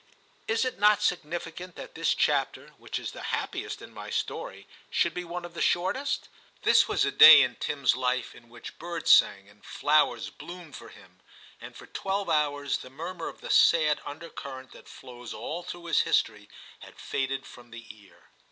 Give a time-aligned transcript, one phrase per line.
[0.47, 5.13] Is it not significant that this chapter, which is the happiest in my story, should
[5.13, 6.27] be one of the shortest?
[6.63, 10.89] This was a day in Tim's life in which birds sang and flowers bloomed for
[10.89, 11.19] him,
[11.61, 15.99] and for twelve hours the murmur of the sad undercurrent that flows all through his
[15.99, 16.49] history
[16.79, 18.31] had faded from the ear.